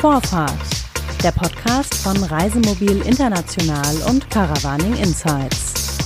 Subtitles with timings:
[0.00, 0.52] Vorfahrt,
[1.24, 5.98] der Podcast von Reisemobil International und Caravaning Insights.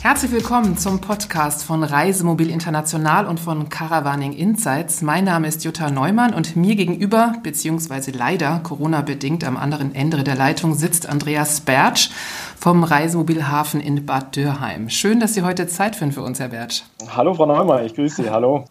[0.00, 5.02] Herzlich willkommen zum Podcast von Reisemobil International und von Caravaning Insights.
[5.02, 10.36] Mein Name ist Jutta Neumann und mir gegenüber, beziehungsweise leider Corona-bedingt am anderen Ende der
[10.36, 12.10] Leitung, sitzt Andreas Bertsch
[12.56, 14.88] vom Reisemobilhafen in Bad Dürheim.
[14.88, 16.82] Schön, dass Sie heute Zeit finden für uns, Herr Bertsch.
[17.16, 18.30] Hallo, Frau Neumann, ich grüße Sie.
[18.30, 18.66] Hallo.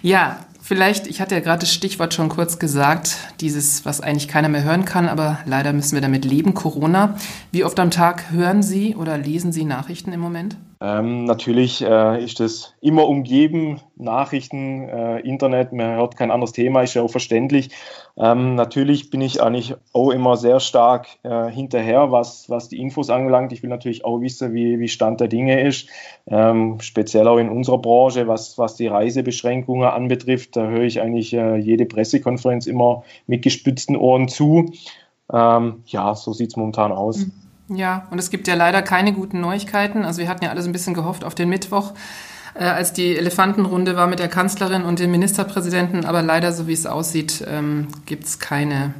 [0.00, 4.48] Ja, Vielleicht, ich hatte ja gerade das Stichwort schon kurz gesagt, dieses, was eigentlich keiner
[4.48, 7.18] mehr hören kann, aber leider müssen wir damit leben, Corona.
[7.52, 10.56] Wie oft am Tag hören Sie oder lesen Sie Nachrichten im Moment?
[10.80, 16.82] Ähm, natürlich äh, ist das immer umgeben, Nachrichten, äh, Internet, man hört kein anderes Thema,
[16.82, 17.70] ist ja auch verständlich.
[18.16, 23.10] Ähm, natürlich bin ich eigentlich auch immer sehr stark äh, hinterher, was, was die Infos
[23.10, 23.52] angelangt.
[23.52, 25.88] Ich will natürlich auch wissen, wie, wie Stand der Dinge ist,
[26.26, 30.56] ähm, speziell auch in unserer Branche, was, was die Reisebeschränkungen anbetrifft.
[30.56, 34.72] Da höre ich eigentlich äh, jede Pressekonferenz immer mit gespitzten Ohren zu.
[35.32, 37.18] Ähm, ja, so sieht es momentan aus.
[37.18, 37.43] Mhm.
[37.68, 40.04] Ja, und es gibt ja leider keine guten Neuigkeiten.
[40.04, 41.94] Also wir hatten ja alle so ein bisschen gehofft auf den Mittwoch,
[42.54, 46.04] äh, als die Elefantenrunde war mit der Kanzlerin und dem Ministerpräsidenten.
[46.04, 48.92] Aber leider, so wie es aussieht, ähm, gibt es keine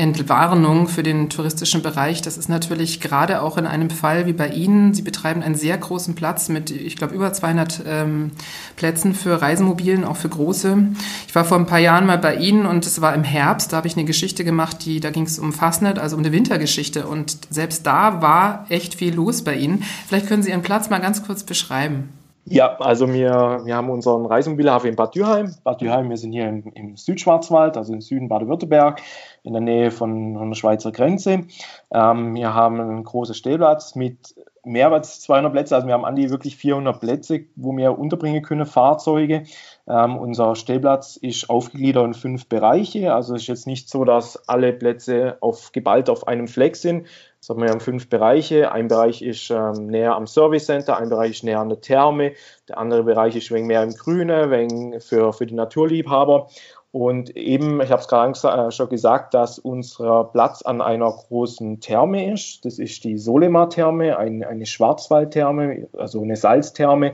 [0.00, 2.22] Entwarnung für den touristischen Bereich.
[2.22, 4.94] Das ist natürlich gerade auch in einem Fall wie bei Ihnen.
[4.94, 8.30] Sie betreiben einen sehr großen Platz mit, ich glaube, über 200 ähm,
[8.76, 10.88] Plätzen für Reisemobilen, auch für große.
[11.28, 13.72] Ich war vor ein paar Jahren mal bei Ihnen und es war im Herbst.
[13.72, 16.32] Da habe ich eine Geschichte gemacht, die, da ging es um Fastnet, also um eine
[16.32, 17.06] Wintergeschichte.
[17.06, 19.84] Und selbst da war echt viel los bei Ihnen.
[20.08, 22.08] Vielleicht können Sie Ihren Platz mal ganz kurz beschreiben.
[22.52, 25.54] Ja, also wir, wir haben unseren Reisemobilhafen in Bad Dürheim.
[25.62, 29.00] Bad Dürheim, wir sind hier im, im Südschwarzwald, also im Süden Baden-Württemberg,
[29.44, 31.44] in der Nähe von, von der Schweizer Grenze.
[31.92, 34.34] Ähm, wir haben einen großen Stellplatz mit
[34.64, 38.42] mehr als 200 Plätze, also wir haben an die wirklich 400 Plätze, wo wir unterbringen
[38.42, 39.44] können, Fahrzeuge.
[39.88, 44.48] Ähm, unser Stellplatz ist aufgegliedert in fünf Bereiche, also es ist jetzt nicht so, dass
[44.48, 47.06] alle Plätze auf, geballt auf einem Fleck sind,
[47.40, 48.70] sondern wir haben fünf Bereiche.
[48.70, 52.32] Ein Bereich ist ähm, näher am Service Center, ein Bereich ist näher an der Therme,
[52.68, 56.48] der andere Bereich ist wegen mehr im Grüne, wegen für, für die Naturliebhaber.
[56.92, 61.78] Und eben, ich habe es gerade äh, schon gesagt, dass unser Platz an einer großen
[61.78, 62.64] Therme ist.
[62.64, 67.12] Das ist die Solema-Therme, ein, eine Schwarzwaldtherme, also eine Salztherme.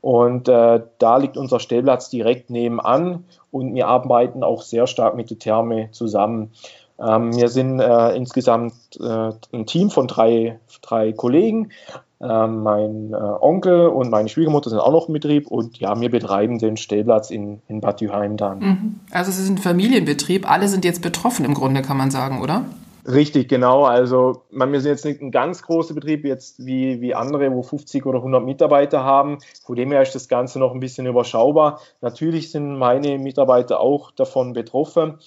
[0.00, 5.28] Und äh, da liegt unser Stellplatz direkt nebenan und wir arbeiten auch sehr stark mit
[5.28, 6.52] der Therme zusammen.
[7.00, 11.70] Ähm, wir sind äh, insgesamt äh, ein Team von drei, drei Kollegen.
[12.22, 16.10] Ähm, mein äh, Onkel und meine Schwiegermutter sind auch noch im Betrieb und ja, wir
[16.10, 18.58] betreiben den Stellplatz in, in Bad Dürheim dann.
[18.58, 19.00] Mhm.
[19.10, 22.66] Also es ist ein Familienbetrieb, alle sind jetzt betroffen im Grunde, kann man sagen, oder?
[23.06, 23.84] Richtig, genau.
[23.84, 27.62] Also man, wir sind jetzt nicht ein ganz großer Betrieb jetzt wie, wie andere, wo
[27.62, 29.38] 50 oder 100 Mitarbeiter haben.
[29.64, 31.80] Von dem her ist das Ganze noch ein bisschen überschaubar.
[32.02, 35.18] Natürlich sind meine Mitarbeiter auch davon betroffen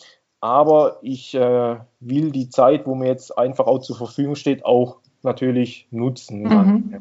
[0.43, 4.97] aber ich äh, will die Zeit, wo mir jetzt einfach auch zur Verfügung steht, auch
[5.21, 6.43] natürlich nutzen.
[6.43, 6.93] Mhm.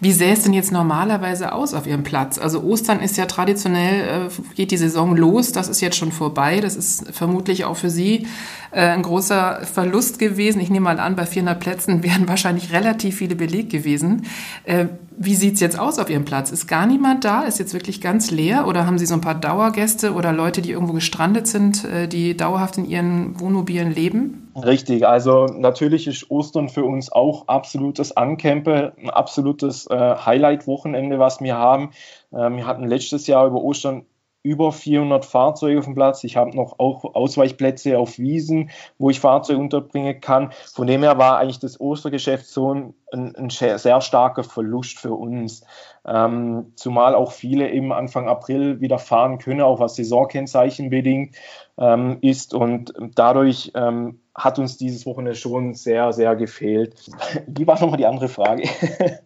[0.00, 2.38] Wie sähe es denn jetzt normalerweise aus auf Ihrem Platz?
[2.38, 6.60] Also Ostern ist ja traditionell, äh, geht die Saison los, das ist jetzt schon vorbei.
[6.60, 8.26] Das ist vermutlich auch für Sie
[8.70, 10.60] äh, ein großer Verlust gewesen.
[10.60, 14.26] Ich nehme mal an, bei 400 Plätzen wären wahrscheinlich relativ viele belegt gewesen.
[14.64, 16.50] Äh, wie sieht es jetzt aus auf Ihrem Platz?
[16.50, 17.42] Ist gar niemand da?
[17.42, 18.66] Ist jetzt wirklich ganz leer?
[18.66, 22.36] Oder haben Sie so ein paar Dauergäste oder Leute, die irgendwo gestrandet sind, äh, die
[22.36, 24.52] dauerhaft in ihren Wohnmobilen leben?
[24.56, 31.40] Richtig, also natürlich ist Ostern für uns auch absolutes Ancampe, ein absolutes äh, Highlight-Wochenende, was
[31.40, 31.90] wir haben.
[32.32, 34.06] Äh, wir hatten letztes Jahr über Ostern
[34.44, 36.22] über 400 Fahrzeuge auf dem Platz.
[36.22, 40.52] Ich habe noch auch Ausweichplätze auf Wiesen, wo ich Fahrzeuge unterbringen kann.
[40.72, 45.64] Von dem her war eigentlich das Ostergeschäft so ein, ein sehr starker Verlust für uns.
[46.06, 51.36] Ähm, zumal auch viele eben Anfang April wieder fahren können, auch was Saisonkennzeichen bedingt
[51.78, 52.52] ähm, ist.
[52.52, 57.10] Und dadurch ähm, hat uns dieses Wochenende schon sehr, sehr gefehlt.
[57.46, 58.68] Wie war nochmal die andere Frage?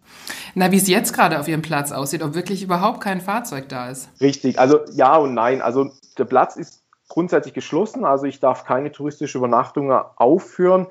[0.58, 3.90] Na, wie es jetzt gerade auf Ihrem Platz aussieht, ob wirklich überhaupt kein Fahrzeug da
[3.90, 4.08] ist.
[4.20, 5.62] Richtig, also ja und nein.
[5.62, 10.88] Also der Platz ist grundsätzlich geschlossen, also ich darf keine touristische Übernachtungen aufführen.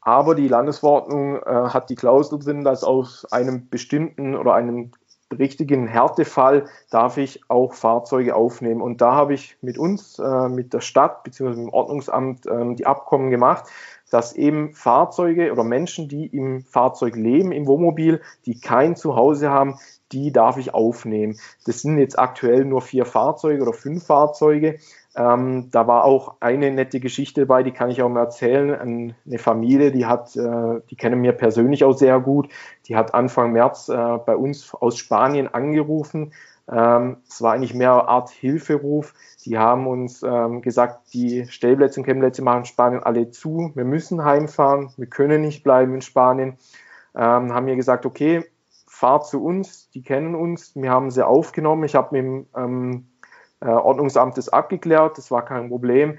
[0.00, 4.92] Aber die Landesverordnung äh, hat die Klausel drin, dass aus einem bestimmten oder einem
[5.38, 8.80] richtigen Härtefall darf ich auch Fahrzeuge aufnehmen.
[8.80, 11.50] Und da habe ich mit uns, äh, mit der Stadt bzw.
[11.50, 13.64] mit dem Ordnungsamt äh, die Abkommen gemacht,
[14.10, 19.78] dass eben Fahrzeuge oder Menschen, die im Fahrzeug leben, im Wohnmobil, die kein Zuhause haben,
[20.12, 21.38] die darf ich aufnehmen.
[21.64, 24.78] Das sind jetzt aktuell nur vier Fahrzeuge oder fünf Fahrzeuge.
[25.16, 29.14] Ähm, da war auch eine nette Geschichte dabei, die kann ich auch mal erzählen.
[29.26, 32.48] Eine Familie, die hat, äh, die kennen mir persönlich auch sehr gut,
[32.86, 36.32] die hat Anfang März äh, bei uns aus Spanien angerufen,
[36.70, 39.12] Ähm, es war eigentlich mehr eine Art Hilferuf.
[39.44, 43.72] Die haben uns ähm, gesagt, die Stellplätze und Campingplätze machen Spanien alle zu.
[43.74, 44.92] Wir müssen heimfahren.
[44.96, 46.58] Wir können nicht bleiben in Spanien.
[47.14, 48.44] Ähm, haben mir gesagt, okay,
[48.86, 49.90] fahrt zu uns.
[49.90, 50.76] Die kennen uns.
[50.76, 51.84] Wir haben sie aufgenommen.
[51.84, 53.06] Ich habe mit dem ähm,
[53.60, 55.18] äh, Ordnungsamt das abgeklärt.
[55.18, 56.18] Das war kein Problem.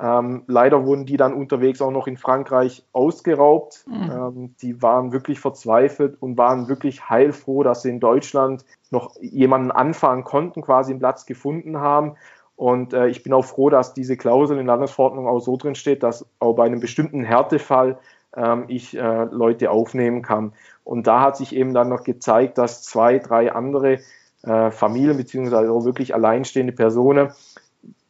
[0.00, 3.84] Ähm, leider wurden die dann unterwegs auch noch in Frankreich ausgeraubt.
[3.86, 4.10] Mhm.
[4.10, 9.70] Ähm, die waren wirklich verzweifelt und waren wirklich heilfroh, dass sie in Deutschland noch jemanden
[9.70, 12.14] anfahren konnten, quasi einen Platz gefunden haben.
[12.56, 16.02] Und äh, ich bin auch froh, dass diese Klausel in Landesverordnung auch so drin steht,
[16.02, 17.98] dass auch bei einem bestimmten Härtefall
[18.34, 20.52] ähm, ich äh, Leute aufnehmen kann.
[20.84, 23.98] Und da hat sich eben dann noch gezeigt, dass zwei, drei andere
[24.42, 27.30] äh, Familien beziehungsweise auch wirklich alleinstehende Personen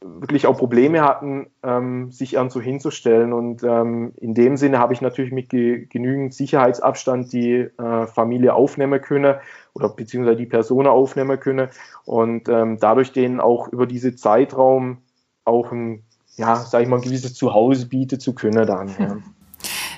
[0.02, 3.32] wirklich auch Probleme hatten, ähm, sich irgendwo hinzustellen.
[3.32, 8.54] Und ähm, in dem Sinne habe ich natürlich mit ge genügend Sicherheitsabstand die äh, Familie
[8.54, 9.36] aufnehmen können
[9.74, 11.68] oder beziehungsweise die Person aufnehmen können
[12.06, 14.98] und ähm, dadurch denen auch über diese Zeitraum
[15.44, 16.02] auch ein,
[16.36, 18.88] ja, sag ich mal, ein gewisses Zuhause bieten zu können dann.
[18.98, 19.16] Ja.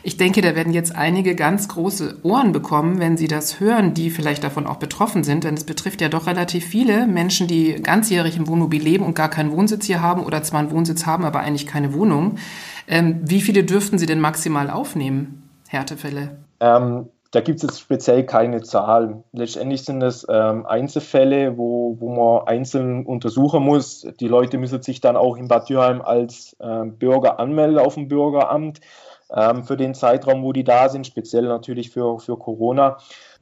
[0.05, 4.11] Ich denke, da werden jetzt einige ganz große Ohren bekommen, wenn sie das hören, die
[4.11, 8.37] vielleicht davon auch betroffen sind, denn es betrifft ja doch relativ viele Menschen, die ganzjährig
[8.37, 11.41] im Wohnmobil leben und gar keinen Wohnsitz hier haben oder zwar einen Wohnsitz haben, aber
[11.41, 12.37] eigentlich keine Wohnung.
[12.89, 16.37] Ähm, wie viele dürften Sie denn maximal aufnehmen, Härtefälle?
[16.59, 19.23] Ähm, da gibt es jetzt speziell keine Zahl.
[19.33, 24.07] Letztendlich sind es ähm, Einzelfälle, wo, wo man einzeln untersuchen muss.
[24.19, 28.09] Die Leute müssen sich dann auch in Bad Dürheim als äh, Bürger anmelden auf dem
[28.09, 28.81] Bürgeramt
[29.35, 32.99] ähm, für den Zeitraum, wo die da sind, speziell natürlich für, für Corona.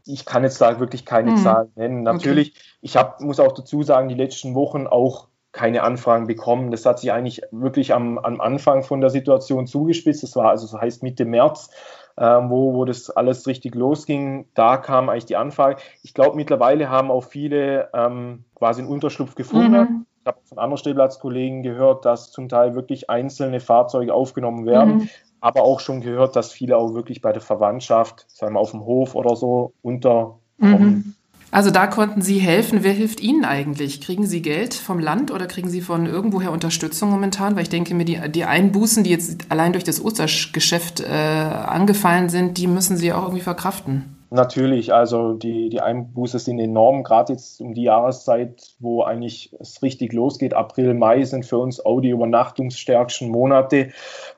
[0.06, 1.38] Ich kann jetzt da wirklich keine hm.
[1.38, 2.02] Zahlen nennen.
[2.02, 2.60] Natürlich, okay.
[2.80, 6.70] ich hab, muss auch dazu sagen, die letzten Wochen auch keine Anfragen bekommen.
[6.70, 10.22] Das hat sich eigentlich wirklich am, am Anfang von der Situation zugespitzt.
[10.22, 11.70] Das war also, das heißt Mitte März,
[12.16, 14.46] ähm, wo, wo das alles richtig losging.
[14.54, 15.82] Da kam eigentlich die Anfrage.
[16.02, 19.72] Ich glaube, mittlerweile haben auch viele ähm, quasi einen Unterschlupf gefunden.
[19.72, 20.06] Mhm.
[20.20, 24.98] Ich habe von anderen Stellplatzkollegen gehört, dass zum Teil wirklich einzelne Fahrzeuge aufgenommen werden.
[24.98, 25.08] Mhm
[25.40, 28.84] aber auch schon gehört, dass viele auch wirklich bei der Verwandtschaft, sagen wir auf dem
[28.84, 30.36] Hof oder so, unterkommen.
[30.58, 31.14] Mhm.
[31.52, 32.84] Also da konnten Sie helfen.
[32.84, 34.00] Wer hilft Ihnen eigentlich?
[34.00, 37.56] Kriegen Sie Geld vom Land oder kriegen Sie von irgendwoher Unterstützung momentan?
[37.56, 42.28] Weil ich denke mir, die, die Einbußen, die jetzt allein durch das Ostergeschäft äh, angefallen
[42.28, 44.19] sind, die müssen Sie auch irgendwie verkraften.
[44.32, 49.82] Natürlich, also die, die Einbuße sind enorm, gerade jetzt um die Jahreszeit, wo eigentlich es
[49.82, 50.54] richtig losgeht.
[50.54, 53.90] April, Mai sind für uns auch die übernachtungsstärksten Monate.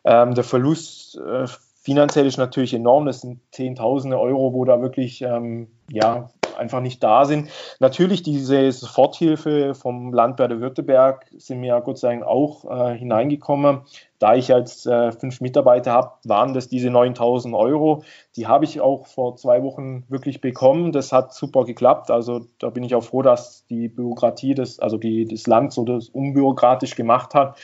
[0.05, 1.47] Ähm, der Verlust äh,
[1.83, 3.05] finanziell ist natürlich enorm.
[3.05, 7.49] Das sind Zehntausende Euro, wo da wirklich ähm, ja, einfach nicht da sind.
[7.81, 13.83] Natürlich diese Soforthilfe vom Land Baden-Württemberg sind mir Gott sei Dank auch äh, hineingekommen.
[14.23, 18.05] Da ich jetzt äh, fünf Mitarbeiter habe, waren das diese 9000 Euro.
[18.37, 20.93] Die habe ich auch vor zwei Wochen wirklich bekommen.
[20.93, 22.09] Das hat super geklappt.
[22.09, 25.85] Also da bin ich auch froh, dass die Bürokratie, das, also die, das Land so
[25.85, 27.59] das unbürokratisch gemacht hat.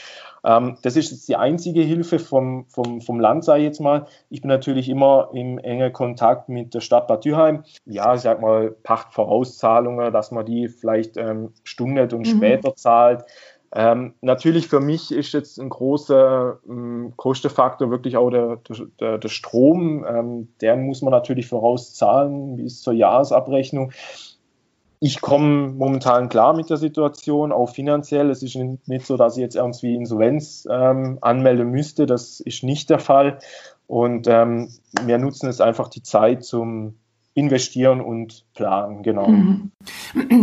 [0.45, 4.07] Ähm, das ist jetzt die einzige Hilfe vom, vom, vom Land, sage ich jetzt mal.
[4.31, 7.65] Ich bin natürlich immer im engen Kontakt mit der Stadt Bad Dürheim.
[7.87, 12.37] Ja, ich sag mal, Pachtvorauszahlungen, dass man die vielleicht ähm, stundet und mhm.
[12.37, 13.25] später zahlt.
[13.75, 18.61] Ähm, natürlich für mich ist jetzt ein großer ähm, Kostenfaktor wirklich auch der,
[18.99, 20.07] der, der Strom.
[20.09, 23.93] Ähm, den muss man natürlich vorauszahlen bis zur Jahresabrechnung.
[25.01, 28.31] Ich komme momentan klar mit der Situation, auch finanziell.
[28.31, 32.07] Es ist nicht so, dass ich jetzt irgendwie Insolvenz ähm, anmelden müsste.
[32.07, 33.39] Das ist nicht der Fall.
[33.87, 34.73] Und ähm,
[35.05, 36.98] wir nutzen es einfach die Zeit zum
[37.39, 39.29] investieren und planen, genau.
[39.29, 39.71] Mhm.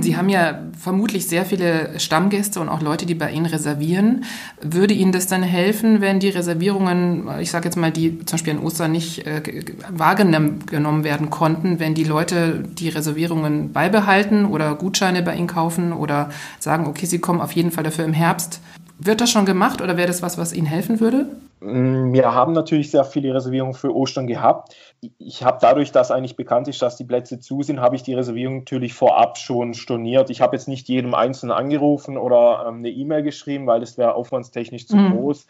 [0.01, 4.23] Sie haben ja vermutlich sehr viele Stammgäste und auch Leute, die bei Ihnen reservieren.
[4.61, 8.53] Würde Ihnen das dann helfen, wenn die Reservierungen, ich sage jetzt mal, die zum Beispiel
[8.53, 9.41] in Ostern nicht äh,
[9.89, 16.29] wahrgenommen werden konnten, wenn die Leute die Reservierungen beibehalten oder Gutscheine bei Ihnen kaufen oder
[16.59, 18.61] sagen, okay, sie kommen auf jeden Fall dafür im Herbst?
[18.97, 21.27] Wird das schon gemacht oder wäre das was, was Ihnen helfen würde?
[21.59, 24.75] Mm, wir haben natürlich sehr viele Reservierungen für Ostern gehabt.
[25.17, 28.13] Ich habe dadurch, dass eigentlich bekannt ist, dass die Plätze zu sind, habe ich die
[28.13, 30.29] Reservierung natürlich vorab schon storniert.
[30.29, 34.15] Ich habe jetzt nicht jedem Einzelnen angerufen oder ähm, eine E-Mail geschrieben, weil das wäre
[34.15, 35.17] aufwandstechnisch zu mhm.
[35.17, 35.47] groß.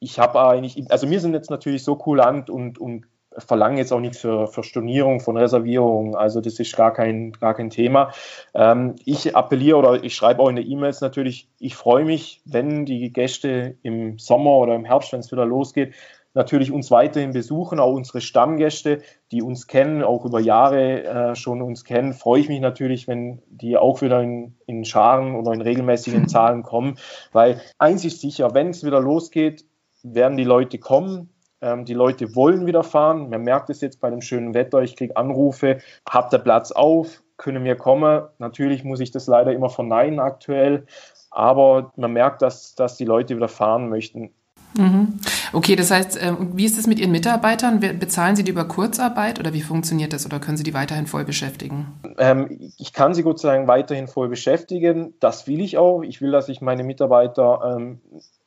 [0.00, 3.06] Ich habe eigentlich, also wir sind jetzt natürlich so kulant und, und
[3.38, 6.14] verlangen jetzt auch nichts für, für Stornierung von Reservierungen.
[6.14, 8.12] Also das ist gar kein, gar kein Thema.
[8.54, 12.86] Ähm, ich appelliere oder ich schreibe auch in den E-Mails natürlich, ich freue mich, wenn
[12.86, 15.94] die Gäste im Sommer oder im Herbst, wenn es wieder losgeht,
[16.34, 21.62] natürlich uns weiterhin besuchen, auch unsere Stammgäste, die uns kennen, auch über Jahre äh, schon
[21.62, 25.60] uns kennen, freue ich mich natürlich, wenn die auch wieder in, in Scharen oder in
[25.60, 26.98] regelmäßigen Zahlen kommen,
[27.32, 29.64] weil eins ist sicher, wenn es wieder losgeht,
[30.02, 31.30] werden die Leute kommen,
[31.64, 33.30] ähm, die Leute wollen wieder fahren.
[33.30, 34.82] Man merkt es jetzt bei dem schönen Wetter.
[34.82, 37.22] Ich kriege Anrufe, habt ihr Platz auf?
[37.36, 38.22] können wir kommen.
[38.38, 40.86] Natürlich muss ich das leider immer verneinen aktuell,
[41.30, 44.30] aber man merkt, dass, dass die Leute wieder fahren möchten.
[44.76, 45.20] Mhm.
[45.52, 47.78] Okay, das heißt, ähm, wie ist es mit Ihren Mitarbeitern?
[47.78, 51.24] Bezahlen Sie die über Kurzarbeit oder wie funktioniert das oder können Sie die weiterhin voll
[51.24, 51.86] beschäftigen?
[52.18, 55.14] Ähm, ich kann sie Gott sei Dank weiterhin voll beschäftigen.
[55.20, 56.02] Das will ich auch.
[56.02, 58.00] Ich will, dass ich meine Mitarbeiter ähm,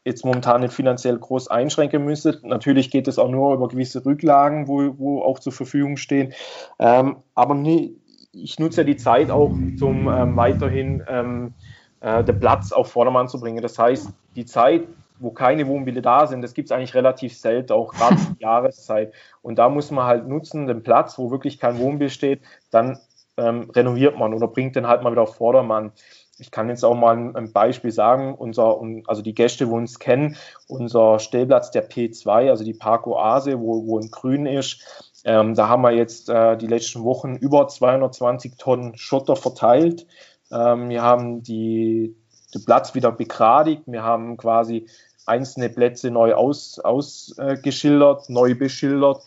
[0.08, 2.40] jetzt momentan nicht finanziell groß einschränken müsse.
[2.44, 6.34] Natürlich geht es auch nur über gewisse Rücklagen, wo, wo auch zur Verfügung stehen.
[6.80, 7.98] Ähm, aber nie,
[8.32, 11.54] ich nutze ja die Zeit auch, um ähm, weiterhin ähm,
[12.00, 13.62] äh, den Platz auf Vordermann zu bringen.
[13.62, 14.84] Das heißt, die Zeit,
[15.20, 19.14] wo keine Wohnmobile da sind, das gibt es eigentlich relativ selten, auch gerade die Jahreszeit.
[19.42, 23.00] Und da muss man halt nutzen, den Platz, wo wirklich kein Wohnmobil steht, dann
[23.38, 25.92] ähm, renoviert man oder bringt den halt mal wieder auf Vordermann.
[26.40, 30.36] Ich kann jetzt auch mal ein, Beispiel sagen, unser, also die Gäste, wo uns kennen,
[30.68, 35.68] unser Stellplatz der P2, also die Park Oase, wo, wo in Grün ist, ähm, da
[35.68, 40.06] haben wir jetzt äh, die letzten Wochen über 220 Tonnen Schotter verteilt.
[40.52, 42.16] Ähm, wir haben die,
[42.54, 43.84] den Platz wieder begradigt.
[43.88, 44.88] Wir haben quasi
[45.26, 49.24] einzelne Plätze neu ausgeschildert, aus, äh, neu beschildert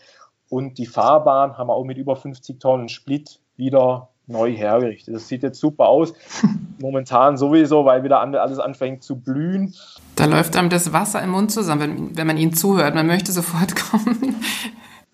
[0.51, 5.15] und die Fahrbahn haben wir auch mit über 50 Tonnen Split wieder neu hergerichtet.
[5.15, 6.13] Das sieht jetzt super aus.
[6.79, 9.75] Momentan sowieso, weil wieder alles anfängt zu blühen.
[10.15, 12.95] Da läuft einem das Wasser im Mund zusammen, wenn, wenn man ihnen zuhört.
[12.95, 14.35] Man möchte sofort kommen.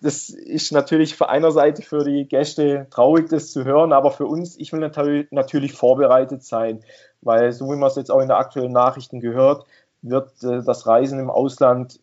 [0.01, 4.27] Das ist natürlich für einer Seite für die Gäste traurig, das zu hören, aber für
[4.27, 6.81] uns, ich will natürlich, vorbereitet sein,
[7.21, 9.65] weil so wie man es jetzt auch in der aktuellen Nachrichten gehört,
[10.03, 11.99] wird äh, das Reisen im Ausland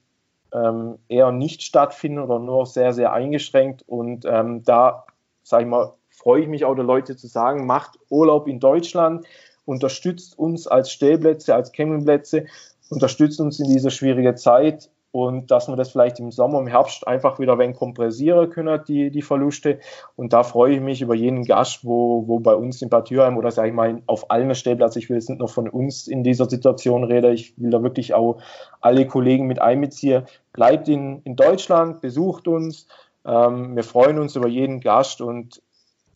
[0.52, 3.84] ähm, eher nicht stattfinden oder nur sehr, sehr eingeschränkt.
[3.86, 5.04] Und ähm, da,
[5.42, 9.26] sage ich mal, freue ich mich auch der Leute zu sagen, macht Urlaub in Deutschland,
[9.64, 12.46] unterstützt uns als Stellplätze, als Campingplätze,
[12.90, 17.06] unterstützt uns in dieser schwierigen Zeit und dass wir das vielleicht im Sommer, im Herbst
[17.06, 19.78] einfach wieder wenig kompressieren können, die, die Verluste.
[20.16, 23.36] Und da freue ich mich über jeden Gast, wo, wo bei uns in Bad Dürheim
[23.36, 26.24] oder sage ich mal auf allen Stellplätzen, ich will jetzt nicht nur von uns in
[26.24, 28.38] dieser Situation reden, ich will da wirklich auch
[28.80, 30.24] alle Kollegen mit einbeziehen.
[30.52, 32.88] Bleibt in, in Deutschland, besucht uns.
[33.24, 35.62] Ähm, wir freuen uns über jeden Gast und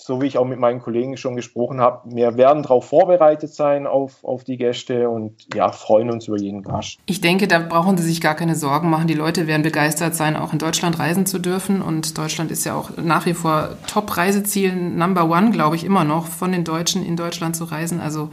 [0.00, 3.86] so wie ich auch mit meinen Kollegen schon gesprochen habe, wir werden darauf vorbereitet sein
[3.86, 6.98] auf, auf die Gäste und ja, freuen uns über jeden Gast.
[7.06, 9.08] Ich denke, da brauchen Sie sich gar keine Sorgen machen.
[9.08, 11.82] Die Leute werden begeistert sein, auch in Deutschland reisen zu dürfen.
[11.82, 16.26] Und Deutschland ist ja auch nach wie vor Top-Reiseziel Number One, glaube ich, immer noch
[16.26, 18.00] von den Deutschen in Deutschland zu reisen.
[18.00, 18.30] Also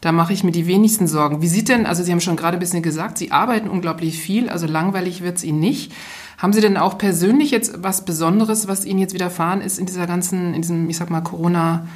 [0.00, 1.42] da mache ich mir die wenigsten Sorgen.
[1.42, 4.48] Wie sieht denn, also Sie haben schon gerade ein bisschen gesagt, Sie arbeiten unglaublich viel,
[4.48, 5.92] also langweilig wird es Ihnen nicht.
[6.38, 10.06] Haben Sie denn auch persönlich jetzt was Besonderes, was Ihnen jetzt widerfahren ist in dieser
[10.06, 11.86] ganzen, in diesem, ich sag mal, Corona-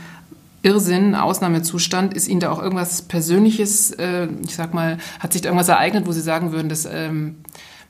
[0.62, 5.48] Irrsinn, Ausnahmezustand, ist Ihnen da auch irgendwas Persönliches, äh, ich sag mal, hat sich da
[5.48, 7.38] irgendwas ereignet, wo Sie sagen würden, das ähm,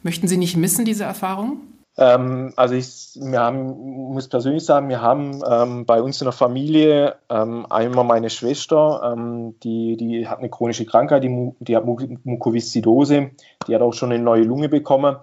[0.03, 1.59] möchten Sie nicht missen, diese Erfahrung?
[1.99, 7.17] Ähm, also ich haben, muss persönlich sagen, wir haben ähm, bei uns in der Familie
[7.29, 13.33] ähm, einmal meine Schwester, ähm, die, die hat eine chronische Krankheit, die, die hat Mukoviszidose,
[13.69, 15.17] die hat auch schon eine neue Lunge bekommen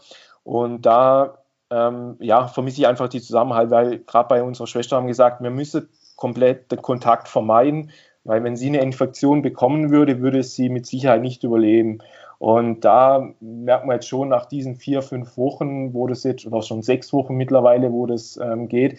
[0.50, 5.06] und da ähm, ja, vermisse ich einfach die Zusammenhalt, weil gerade bei unserer Schwester haben
[5.06, 7.91] gesagt, wir müssen komplett den Kontakt vermeiden,
[8.24, 12.00] weil wenn sie eine Infektion bekommen würde, würde sie mit Sicherheit nicht überleben.
[12.39, 16.63] Und da merkt man jetzt schon nach diesen vier, fünf Wochen, wo das jetzt, oder
[16.63, 18.98] schon sechs Wochen mittlerweile, wo das ähm, geht,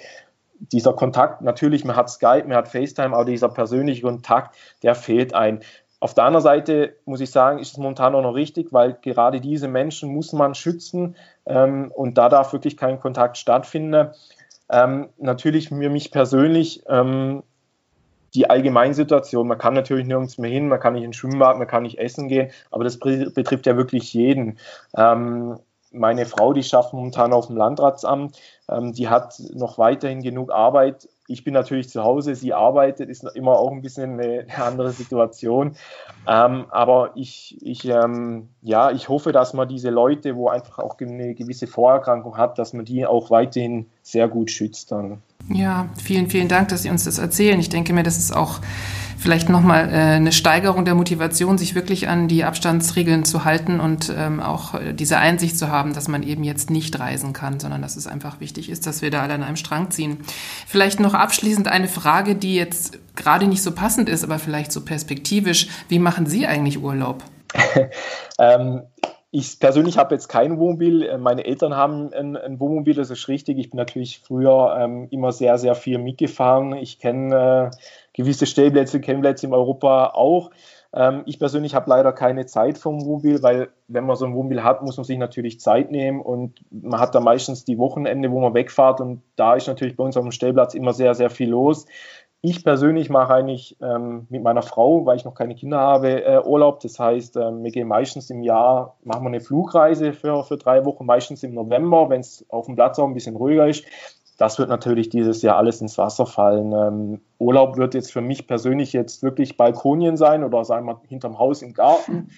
[0.60, 4.54] dieser Kontakt, natürlich, man hat Skype, man hat FaceTime, aber dieser persönliche Kontakt,
[4.84, 5.62] der fehlt ein.
[6.00, 9.40] Auf der anderen Seite muss ich sagen, ist es momentan auch noch richtig, weil gerade
[9.40, 11.14] diese Menschen muss man schützen
[11.44, 14.08] ähm, und da darf wirklich kein Kontakt stattfinden.
[14.70, 17.42] Ähm, natürlich für mich persönlich ähm,
[18.34, 19.46] die Allgemeinsituation.
[19.46, 21.98] Man kann natürlich nirgends mehr hin, man kann nicht in den Schwimmbad, man kann nicht
[21.98, 24.58] essen gehen, aber das betrifft ja wirklich jeden.
[24.96, 25.58] Ähm,
[25.92, 28.38] meine Frau, die schafft momentan auf dem Landratsamt,
[28.68, 33.24] ähm, die hat noch weiterhin genug Arbeit, ich bin natürlich zu Hause, sie arbeitet, ist
[33.34, 35.76] immer auch ein bisschen eine, andere Situation.
[36.26, 40.98] Ähm, aber ich, ich, ähm, ja, ich hoffe, dass man diese Leute, wo einfach auch
[41.00, 44.92] eine gewisse Vorerkrankung hat, dass man die auch weiterhin sehr gut schützt.
[44.92, 45.22] Dann.
[45.48, 47.58] Ja, vielen, vielen Dank, dass Sie uns das erzählen.
[47.60, 48.60] Ich denke mir, das ist auch
[49.20, 54.12] vielleicht nochmal äh, eine Steigerung der Motivation, sich wirklich an die Abstandsregeln zu halten und
[54.16, 57.82] ähm, auch äh, diese Einsicht zu haben, dass man eben jetzt nicht reisen kann, sondern
[57.82, 60.18] dass es einfach wichtig ist, dass wir da alle an einem Strang ziehen.
[60.66, 64.80] Vielleicht noch abschließend eine Frage, die jetzt gerade nicht so passend ist, aber vielleicht so
[64.80, 65.68] perspektivisch.
[65.88, 67.22] Wie machen Sie eigentlich Urlaub?
[68.38, 68.82] ähm,
[69.32, 71.02] ich persönlich habe jetzt kein Wohnmobil.
[71.02, 73.58] Äh, meine Eltern haben ein, ein, Wohnmobil, das ist richtig.
[73.58, 76.72] Ich bin natürlich früher ähm, immer sehr, sehr viel mitgefahren.
[76.74, 77.76] Ich kenne äh,
[78.12, 80.50] gewisse Stellplätze, Campingplätze in Europa auch.
[80.92, 84.64] Ähm, ich persönlich habe leider keine Zeit vom Wohnmobil, weil wenn man so ein Wohnmobil
[84.64, 88.40] hat, muss man sich natürlich Zeit nehmen und man hat da meistens die Wochenende, wo
[88.40, 91.50] man wegfahrt und da ist natürlich bei uns auf dem Stellplatz immer sehr, sehr viel
[91.50, 91.86] los.
[92.42, 96.42] Ich persönlich mache eigentlich ähm, mit meiner Frau, weil ich noch keine Kinder habe, äh,
[96.42, 96.80] Urlaub.
[96.80, 100.84] Das heißt, ähm, wir gehen meistens im Jahr, machen wir eine Flugreise für, für drei
[100.86, 103.84] Wochen, meistens im November, wenn es auf dem Platz auch ein bisschen ruhiger ist.
[104.38, 106.72] Das wird natürlich dieses Jahr alles ins Wasser fallen.
[106.72, 111.38] Ähm, Urlaub wird jetzt für mich persönlich jetzt wirklich Balkonien sein oder sagen wir hinterm
[111.38, 112.30] Haus im Garten.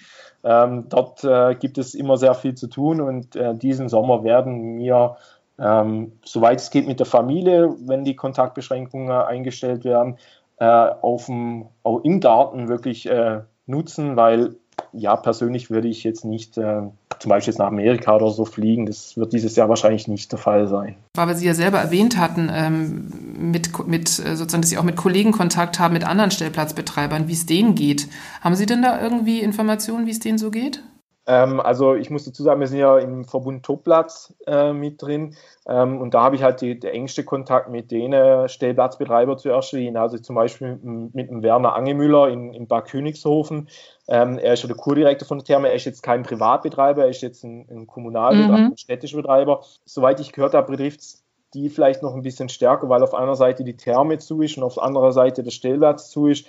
[0.43, 4.77] Ähm, dort äh, gibt es immer sehr viel zu tun und äh, diesen Sommer werden
[4.77, 5.15] wir
[5.59, 10.17] ähm, soweit es geht mit der Familie, wenn die Kontaktbeschränkungen eingestellt werden,
[10.57, 14.55] äh, auf dem, auch im Garten wirklich äh, nutzen, weil
[14.91, 16.81] ja, persönlich würde ich jetzt nicht äh,
[17.19, 18.85] zum Beispiel jetzt nach Amerika oder so fliegen.
[18.85, 20.95] Das wird dieses Jahr wahrscheinlich nicht der Fall sein.
[21.15, 23.11] Weil Sie ja selber erwähnt hatten, ähm,
[23.51, 27.33] mit, mit äh, sozusagen, dass Sie auch mit Kollegen Kontakt haben, mit anderen Stellplatzbetreibern, wie
[27.33, 28.07] es denen geht.
[28.41, 30.83] Haben Sie denn da irgendwie Informationen, wie es denen so geht?
[31.25, 35.35] Ähm, also ich muss dazu sagen, wir sind ja im Verbund Topplatz äh, mit drin
[35.67, 38.13] ähm, und da habe ich halt die, der engste Kontakt mit den
[38.49, 39.95] Stellplatzbetreiber zu erschien.
[39.97, 43.69] Also zum Beispiel mit, mit dem Werner Angemüller in, in Bad Königshofen.
[44.07, 47.09] Ähm, er ist ja der Kurdirektor von der Therme, er ist jetzt kein Privatbetreiber, er
[47.09, 48.71] ist jetzt ein, ein Kommunalbetreiber, mhm.
[48.71, 49.63] ein städtischer Betreiber.
[49.85, 53.35] Soweit ich gehört habe, betrifft es die vielleicht noch ein bisschen stärker, weil auf einer
[53.35, 56.47] Seite die Therme zu ist und auf anderer Seite der Stellplatz zu ist.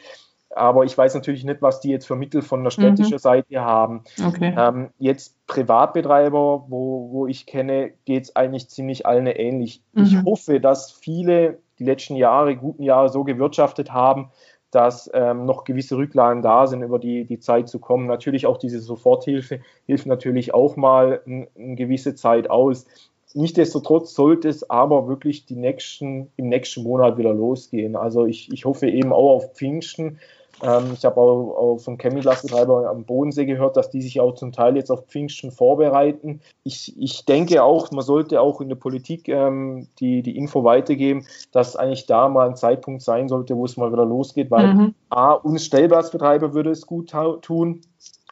[0.56, 3.18] Aber ich weiß natürlich nicht, was die jetzt für Mittel von der städtischen mhm.
[3.18, 4.04] Seite haben.
[4.24, 4.54] Okay.
[4.56, 9.82] Ähm, jetzt Privatbetreiber, wo, wo ich kenne, geht es eigentlich ziemlich allen ähnlich.
[9.92, 10.02] Mhm.
[10.04, 14.30] Ich hoffe, dass viele die letzten Jahre, guten Jahre so gewirtschaftet haben,
[14.70, 18.06] dass ähm, noch gewisse Rücklagen da sind, über die, die Zeit zu kommen.
[18.06, 22.86] Natürlich auch diese Soforthilfe hilft natürlich auch mal eine gewisse Zeit aus.
[23.34, 27.96] Nichtsdestotrotz sollte es aber wirklich die nächsten, im nächsten Monat wieder losgehen.
[27.96, 30.18] Also ich, ich hoffe eben auch auf Pfingsten,
[30.62, 34.52] ähm, ich habe auch, auch von Chemiglasbetreiber am Bodensee gehört, dass die sich auch zum
[34.52, 36.40] Teil jetzt auf Pfingsten vorbereiten.
[36.62, 41.26] Ich, ich denke auch, man sollte auch in der Politik ähm, die, die Info weitergeben,
[41.52, 44.94] dass eigentlich da mal ein Zeitpunkt sein sollte, wo es mal wieder losgeht, weil mhm.
[45.10, 47.80] A, uns Stellplatzbetreiber würde es gut tun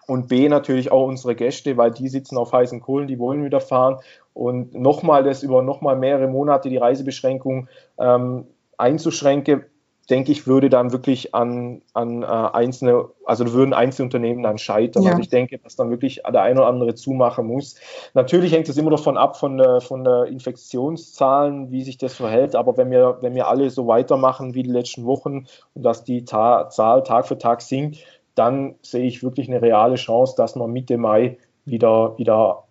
[0.07, 3.61] und B, natürlich auch unsere Gäste, weil die sitzen auf heißen Kohlen, die wollen wieder
[3.61, 3.99] fahren
[4.35, 7.69] und nochmal das über nochmal mehrere Monate die Reisebeschränkung
[7.99, 8.47] ähm,
[8.79, 9.65] einzuschränken,
[10.11, 15.05] denke ich, würde dann wirklich an, an äh, einzelne, also würden einzelne Unternehmen dann scheitern.
[15.05, 15.11] Ja.
[15.11, 17.77] Also ich denke, dass dann wirklich der eine oder andere zumachen muss.
[18.15, 22.57] Natürlich hängt es immer davon ab, von der, von der Infektionszahlen, wie sich das verhält.
[22.57, 26.25] Aber wenn wir, wenn wir alle so weitermachen wie die letzten Wochen und dass die
[26.25, 27.99] Ta Zahl Tag für Tag sinkt,
[28.35, 32.65] dann sehe ich wirklich eine reale Chance, dass man Mitte Mai wieder, wieder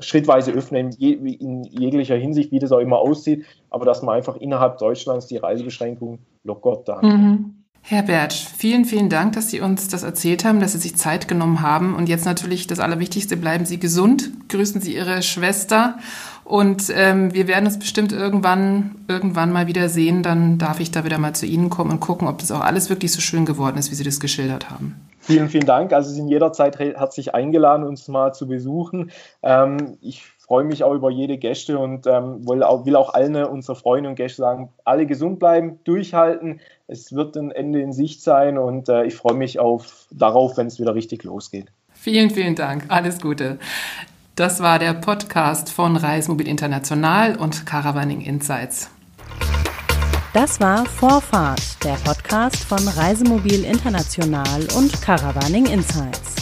[0.00, 4.78] schrittweise öffnen, in jeglicher Hinsicht, wie das auch immer aussieht, aber dass man einfach innerhalb
[4.78, 7.02] Deutschlands die Reisebeschränkungen dann.
[7.02, 7.60] Mhm.
[7.82, 11.28] Herr Bert, vielen, vielen Dank, dass Sie uns das erzählt haben, dass Sie sich Zeit
[11.28, 11.94] genommen haben.
[11.94, 15.98] Und jetzt natürlich das Allerwichtigste, bleiben Sie gesund, grüßen Sie Ihre Schwester.
[16.44, 20.22] Und ähm, wir werden uns bestimmt irgendwann, irgendwann mal wieder sehen.
[20.22, 22.90] Dann darf ich da wieder mal zu Ihnen kommen und gucken, ob das auch alles
[22.90, 25.08] wirklich so schön geworden ist, wie Sie das geschildert haben.
[25.20, 25.92] Vielen, vielen Dank.
[25.92, 29.10] Also Sie sind jederzeit herzlich eingeladen, uns mal zu besuchen.
[29.42, 33.36] Ähm, ich freue mich auch über jede Gäste und ähm, will, auch, will auch allen
[33.36, 36.58] unserer Freunde und Gäste sagen, alle gesund bleiben, durchhalten.
[36.88, 40.66] Es wird ein Ende in Sicht sein und äh, ich freue mich auf, darauf, wenn
[40.66, 41.68] es wieder richtig losgeht.
[41.92, 42.86] Vielen, vielen Dank.
[42.88, 43.60] Alles Gute.
[44.34, 48.90] Das war der Podcast von Reismobil International und Caravaning Insights.
[50.34, 56.39] Das war Vorfahrt, der Podcast von Reisemobil International und Caravaning Insights.